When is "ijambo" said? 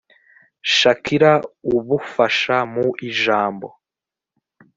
3.09-3.67